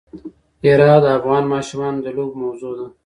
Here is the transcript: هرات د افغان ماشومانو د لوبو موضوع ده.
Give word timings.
هرات 0.63 1.01
د 1.03 1.07
افغان 1.17 1.43
ماشومانو 1.53 2.03
د 2.05 2.07
لوبو 2.15 2.39
موضوع 2.43 2.71
ده. 2.79 2.85